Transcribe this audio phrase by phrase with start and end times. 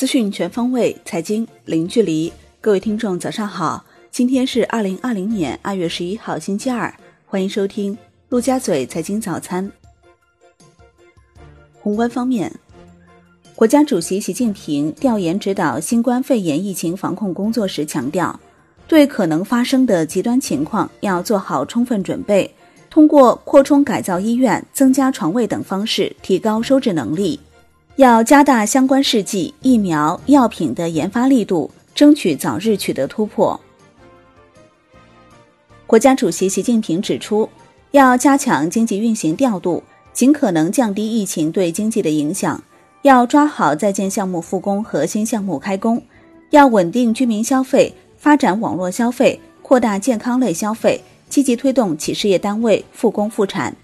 [0.00, 2.32] 资讯全方位，财经零距离。
[2.58, 3.84] 各位听众，早上好！
[4.10, 6.90] 今天是二零二零年二月十一号，星期二。
[7.26, 7.98] 欢迎收听
[8.30, 9.70] 陆家嘴财经早餐。
[11.82, 12.50] 宏观方面，
[13.54, 18.40] 国家主席习近平调研指导新冠肺炎疫情防控工作时强调，
[18.88, 22.50] 对可能发生的极端情况要做好充分准备，
[22.88, 27.38] 通过扩充改造医院、增加床位等方式提高收治能力。
[28.00, 33.60] 要加大相关试剂、疫苗、药品的研发力度，争取早日取得突破。
[35.86, 37.46] 国家主席习近平指出，
[37.90, 39.82] 要加强经济运行调度，
[40.14, 42.64] 尽可能降低疫情对经济的影响。
[43.02, 46.02] 要抓好在建项目复工和新项目开工，
[46.48, 53.76] 要稳定居民消费，发展网络消费，扩大健康类消费，积极推动企事业单位复工复产。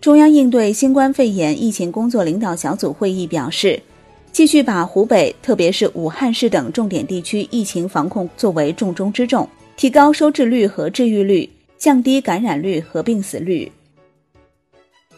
[0.00, 3.82] 中央应对新冠肺炎疫情工作领导小组会议表示，
[4.30, 13.72] 继续把湖北，特别是武汉市等重点地区疫情防控作为重中之重，提高收治率和治愈率，降低感染率和病死率。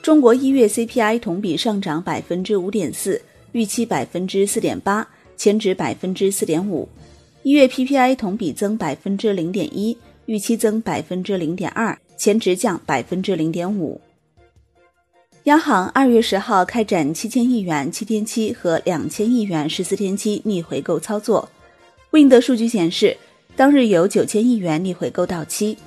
[0.00, 3.20] 中国一月 CPI 同比上涨百分之五点四，
[3.52, 5.06] 预期百分之四点八，
[5.36, 6.88] 前值百分之四点五。
[7.42, 14.00] 一月 PPI 同比增百分之零点一，预期增百分之零点二，前值降百分之零点五。
[15.44, 21.48] 央行二月十号开展七千亿元七天期和两千亿元十四天期逆回购操作。
[22.10, 23.16] Wind 的数据显示，
[23.56, 25.78] 当日有九千亿元逆回购到期。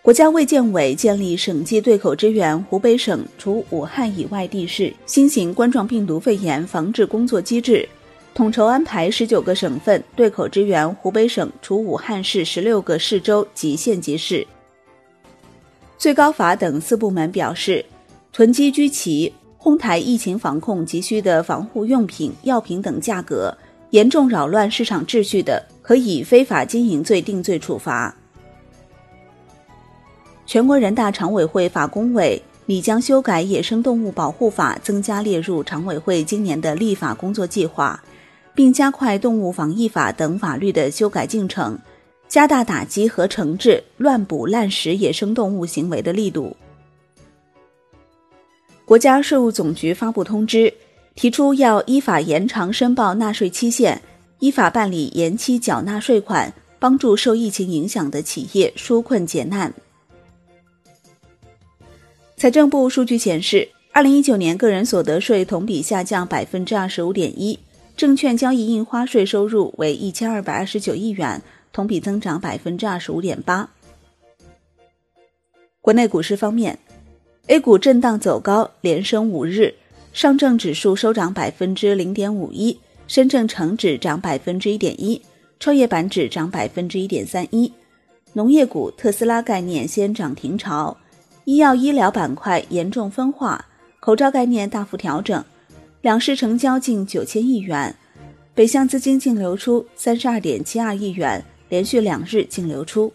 [0.00, 7.88] 国家卫健委建立省级对口支援湖北省除武汉以外地市新型冠状病毒肺炎防治工作机制，
[8.32, 14.46] 统筹安排十九个省份对口支援湖北省除武汉市十六个市州及县级市。
[15.98, 17.84] 最高法等四部门表示。
[18.34, 23.56] 囤积居奇、哄抬疫情防控急需的防护用品、药品等价格，
[23.90, 28.12] 严重扰乱市场秩序的，可以非法经营罪定罪处罚。
[30.44, 38.02] 全国人大常委会法工委拟将修改《野生动物保护法》，增加列入常委会今年的立法工作计划，
[38.52, 41.78] 并加快《动物防疫法》等法律的修改进程，
[42.26, 46.56] 加大打击和惩治乱捕滥食野生动物行为的力度。
[48.86, 50.74] 国家税务总局发布通知，
[51.14, 54.02] 提出要依法延长申报纳税期限，
[54.40, 59.72] 依法办理延期缴纳税款，帮助受疫情影响的企业纾困解难。
[62.36, 67.58] 财政部数据显示，二零一九年个人所得税同比下降百分之二十五点一，
[67.96, 71.40] 证券交易印花税收入为一千二百二十九亿元，
[71.72, 73.70] 同比增长百分之二十五点八。
[75.80, 76.78] 国内股市方面。
[77.46, 79.74] A 股震荡走高，连升五日，
[80.14, 85.20] 上证指数收涨百分之零点五一，深证成指涨百分之一点一，
[85.60, 87.70] 创业板指涨百分之一点三一。
[88.32, 90.96] 农业股、特斯拉概念先涨停潮，
[91.44, 93.62] 医药医疗板块严重分化，
[94.00, 95.44] 口罩概念大幅调整。
[96.00, 97.94] 两市成交近九千亿元，
[98.54, 103.12] 北向资金净流出三十二点七二亿元，连续两日净流出。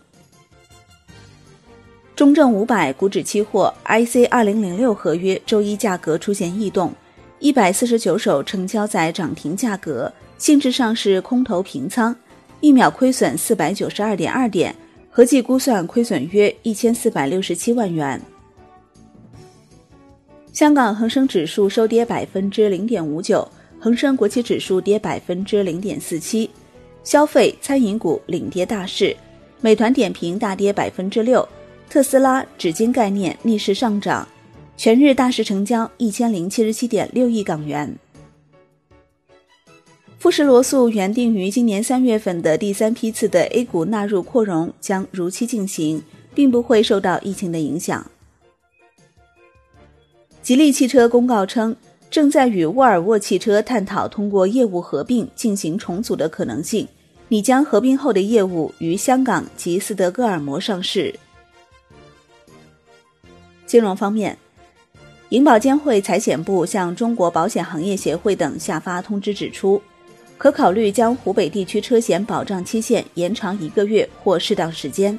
[2.19, 6.93] 中证五百股指期货 IC 二零零六合约周一价格出现异动，
[7.39, 12.13] 一百四十九手成交在涨停价格，性质上是空头平仓，
[12.59, 14.75] 一秒亏损四百九十二点二点，
[15.09, 18.21] 合计估算亏损约一千四百六十七万元。
[20.51, 23.47] 香港恒生指数收跌百分之零点五九，
[23.79, 26.49] 恒生国企指数跌百分之零点四七，
[27.01, 29.15] 消费餐饮股领跌大市，
[29.61, 31.47] 美团点评大跌百分之六。
[31.89, 34.27] 特斯拉纸巾概念逆势上涨，
[34.77, 37.97] 全日大市成交一千零七十七点六亿港元。
[40.19, 46.03] 富时罗素原定于今年三月份的第三批次的 A 股纳入扩容将如期进行，
[46.35, 48.05] 并不会受到疫情的影响。
[50.43, 51.75] 吉利汽车公告称，
[52.11, 56.87] 正在与沃尔沃汽车探讨通过业务合并进行重组的可能性，
[57.29, 61.15] 拟将合并后的业务于香港及斯德哥尔摩上市。
[63.69, 64.35] 金融方面，
[65.29, 69.79] 银保监会财险部向中国保险行业协会等下发通知，指出
[70.39, 75.17] 可考虑将湖北地区车险保障期限延长一个月或适当时间。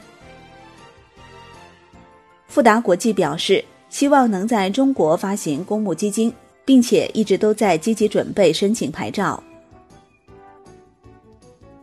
[2.48, 9.40] 富达国际表示，希望能在中国发行公募基金，并且一直都在积极准备申请牌照。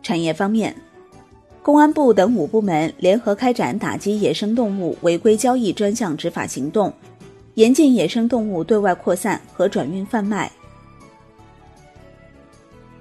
[0.02, 0.76] 产业方面。
[1.68, 6.90] 公安部等五部门联合开展打击野生动物违规交易专项执法行动，
[7.56, 10.50] 严禁野生动物对外扩散和转运贩卖。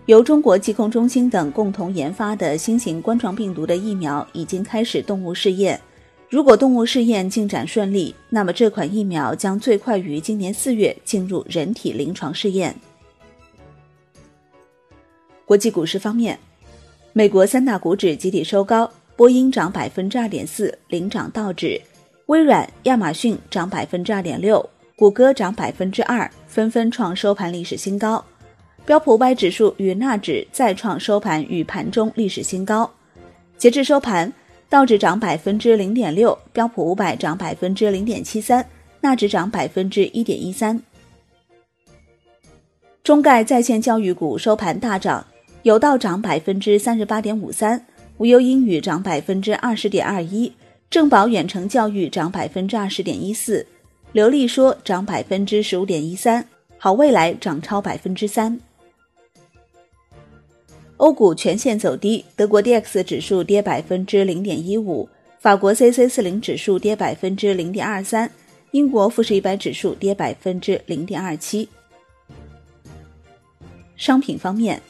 [0.07, 5.79] 由中国疾控中心等共同研发的新型冠状病毒的疫苗已经开始动物试验。
[6.29, 12.75] 如果动物试验进展顺利，那么这款疫苗将最快于今年四月进入人体临床试验。
[15.45, 16.37] 国际股市方面，
[17.17, 21.81] 美国三大股指集体收高，波音涨百分之二点四，领涨道指；
[22.27, 24.63] 微软、亚马逊涨百分之二点六，
[24.95, 28.23] 谷歌涨百分之二，纷纷创收盘历史新高。
[28.85, 32.87] 标普五百指数与纳指再创收盘与盘中历史新高。
[33.57, 34.31] 截至收盘，
[34.69, 38.63] 道指涨百分之零点六，标普五百涨百分之零点七三，
[39.01, 40.79] 纳指涨百分之一点一三。
[43.03, 45.25] 中概在线教育股收盘大涨，
[45.63, 47.85] 有道涨百分之三十八点五三，
[48.17, 50.53] 无忧英语涨百分之二十点二一，
[50.89, 53.65] 正保远程教育涨百分之二十点一四，
[54.13, 58.59] 流利说涨百分之十五点一三，好未来涨超百分之三。
[60.97, 65.07] 欧股全线走低，德国 D X 指数跌百分之零点一五，
[65.39, 68.31] 法国 C C 四零指数跌百分之零点二三，
[68.71, 71.67] 英国富时一百指数跌百分之零点二七。
[73.95, 74.81] 商品方面，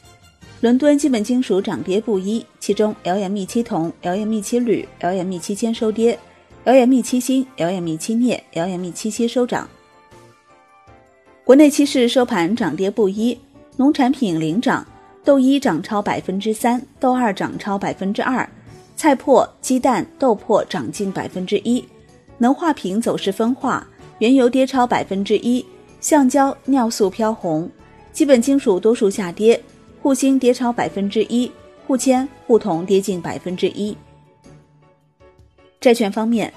[0.59, 6.17] 伦敦基本金属涨跌不一，其中 LME 七铜、LME 七铝、LME 七铅收跌
[6.65, 9.69] ，LME 七锌、LME 七镍、LME 七锡收涨。
[11.43, 13.37] 国内期市收盘涨跌不一，
[13.75, 14.85] 农产品领涨。
[15.23, 18.49] 豆一涨超百分之三，豆二涨超百分之二，
[18.95, 21.85] 菜粕、鸡蛋、豆粕涨近百分之一，
[22.37, 23.85] 能化品走势分化，
[24.19, 25.63] 原油跌超百分之一，
[25.99, 27.69] 橡胶、尿素飘红，
[28.13, 29.61] 基本金属多数下跌，
[30.07, 31.51] 沪锌跌超百分之一，
[31.85, 33.93] 沪铅、沪铜跌近百分之一。
[35.81, 36.53] 债券方面，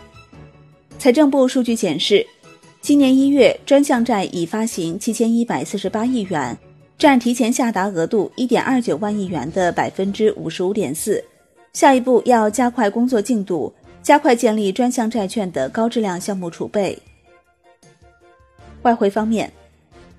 [1.00, 2.24] 财政部数据显示，
[2.80, 6.56] 今年一月专项债已发行七千一百四十八亿元。
[6.96, 11.20] 占提前下达额度一点二九万亿元的百分之五十五点四。
[11.72, 16.96] 下一步要加快工作进度，加快建立专项债券的高质量项目储备。
[18.82, 19.52] 外汇方面，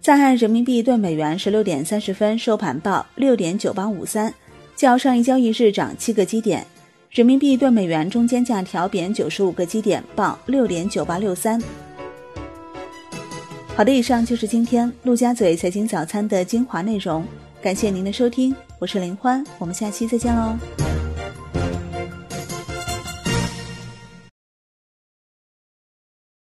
[0.01, 4.33] 在岸人民币兑美元十六点三十分收盘报六点九八五三，
[4.75, 6.65] 较上一交易日涨七个基点。
[7.11, 11.61] 人民币兑美元中间价调贬九十五个基点，报六点九八六三。
[13.75, 17.23] 好的，以上就是今天陆家嘴财经早餐的精华内容，
[17.61, 20.90] 感谢您的收听，我是林欢，我们下期再见喽。